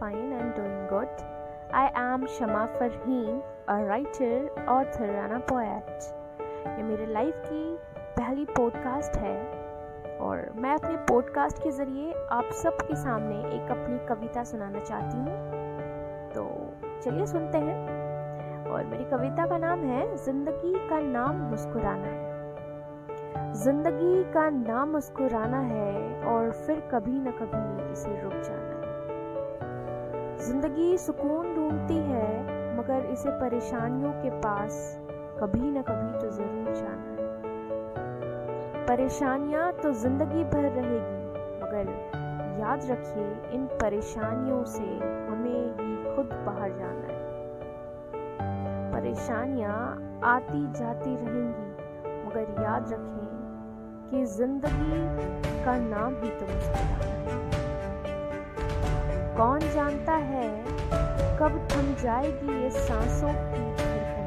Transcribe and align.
fine 0.00 0.32
and 0.32 0.54
doing 0.54 0.88
good. 0.90 1.22
I 1.72 1.90
am 1.96 2.26
Shama 2.26 2.68
Farheen, 2.78 3.40
a 3.68 3.76
writer, 3.76 4.46
author 4.68 5.08
and 5.24 5.32
a 5.32 5.46
poet. 5.52 6.02
ये 6.76 6.82
मेरे 6.82 7.06
life 7.06 7.42
की 7.46 7.78
पहली 7.98 8.44
podcast 8.44 9.16
है। 9.16 9.46
और 10.18 10.52
मैं 10.56 10.74
अपने 10.74 10.96
पॉडकास्ट 10.96 11.58
के 11.58 11.70
ज़रिए 11.70 12.14
आप 12.30 12.44
सबके 12.44 12.96
सामने 12.96 13.36
एक 13.36 13.70
अपनी 13.70 14.06
कविता 14.06 14.44
सुनाना 14.44 14.78
चाहती 14.80 15.16
हूँ। 15.16 15.50
तो 16.30 16.72
चलिए 17.02 17.26
सुनते 17.26 17.58
हैं। 17.58 18.02
और 18.70 18.84
मेरी 18.84 19.04
कविता 19.04 19.46
का 19.46 19.58
नाम 19.58 19.78
है 19.78 20.16
ज़िंदगी 20.16 20.88
का 20.88 21.00
नाम 21.00 21.36
मुस्कुराना 21.36 22.06
है। 22.06 22.31
ज़िंदगी 23.34 24.22
का 24.32 24.48
नाम 24.50 24.88
मुस्कुराना 24.88 25.58
है 25.58 26.22
और 26.24 26.50
फिर 26.56 26.80
कभी 26.92 27.12
न 27.12 27.30
कभी 27.32 27.92
इसे 27.92 28.10
रुक 28.22 28.32
जाना 28.32 28.74
है। 28.76 28.82
ज़िंदगी 30.38 30.98
सुकून 30.98 31.54
ढूंढती 31.54 31.96
है, 31.96 32.28
मगर 32.78 33.06
इसे 33.12 33.30
परेशानियों 33.30 34.12
के 34.12 34.30
पास 34.40 34.98
कभी 35.40 35.70
न 35.70 35.82
कभी 35.82 36.20
तो 36.20 36.30
ज़रूर 36.30 36.74
जाना 36.74 37.10
है। 37.12 37.26
परेशानियाँ 38.86 39.72
तो 39.72 39.92
ज़िंदगी 39.92 40.44
भर 40.44 40.70
रहेगी, 40.70 41.22
मगर 41.62 41.84
याद 42.60 42.80
रखिए, 42.90 43.28
इन 43.54 43.66
परेशानियों 43.80 44.62
से 44.64 44.82
हमें 44.82 45.62
ही 45.78 46.16
खुद 46.16 46.28
बाहर 46.46 46.70
जाना 46.72 47.06
है। 47.06 47.20
परेशानियाँ 48.92 49.78
आती 50.24 50.62
जाती 50.72 51.14
रहेंगी 51.16 51.71
मगर 52.32 52.62
याद 52.62 52.84
रखें 52.92 54.10
कि 54.10 54.18
ज़िंदगी 54.26 55.00
का 55.64 55.72
नाम 55.78 56.14
ही 56.22 56.28
तो 56.30 56.46
कौन 59.36 59.60
जानता 59.74 60.14
है 60.28 60.46
कब 61.38 61.58
थम 61.72 61.86
जाएगी 62.02 62.54
ये 62.62 62.70
सांसों 62.70 63.32
की 63.32 63.62
धड़कन? 63.76 64.26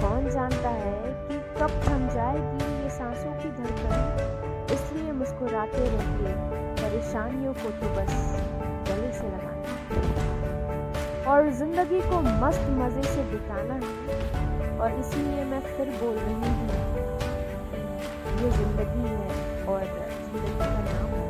कौन 0.00 0.28
जानता 0.30 0.68
है 0.70 0.96
कि 1.28 1.36
कब 1.60 1.70
थम 1.84 2.08
जाएगी 2.14 2.64
ये 2.82 2.90
सांसों 2.90 3.32
की 3.42 3.50
धड़कन? 3.58 3.94
इसलिए 4.74 5.12
मुस्कुराते 5.12 5.84
रहिए, 5.86 6.32
परेशानियों 6.80 7.52
को 7.54 7.68
तो 7.80 7.86
बस 7.96 8.14
गले 8.88 9.10
से 9.12 9.26
लगाना 9.26 9.64
और 11.32 11.40
ज़िंदगी 11.60 12.00
को 12.00 12.16
मस्त 12.42 12.64
मज़े 12.78 13.04
से 13.04 13.22
बिताना 13.30 13.76
है। 13.76 13.94
और 14.76 14.90
इसलिए 14.92 15.44
मैं 15.44 15.60
फिर 15.66 15.86
बोल 16.00 16.16
रही 16.16 16.34
हूँ 16.34 16.65
ये 18.46 18.50
ज़िंदगी 18.52 19.04
है 19.04 19.28
और 19.70 19.84
ज़िंदगी 19.84 20.50
का 20.58 20.66
नाम 20.88 21.14
है। 21.14 21.22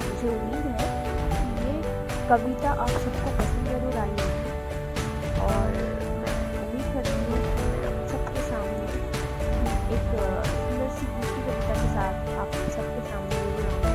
मुझे 0.00 0.28
उम्मीद 0.28 0.66
है 0.80 0.88
कि 1.30 1.44
ये 1.60 1.72
कविता 2.30 2.70
आप 2.84 2.90
सबको 3.04 3.30
पसंद 3.38 3.70
ज़रूर 3.70 3.96
आई 4.02 4.12
होगी। 4.20 4.50
और 5.46 5.70
उम्मीद 6.60 6.86
करती 6.94 7.16
हूँ 7.30 7.40
सबके 8.12 8.42
सामने 8.50 8.86
एक 9.96 10.12
सुंदर 10.50 10.90
सी 10.98 11.06
दूसरी 11.14 11.40
कविता 11.48 11.74
के 11.80 11.88
साथ 11.94 12.14
आप 12.44 12.50
सबके 12.76 13.02
सामने 13.10 13.34
ज़रूर 13.34 13.88